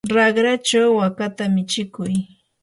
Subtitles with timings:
[0.15, 2.13] raqrachaw wakata michikuy.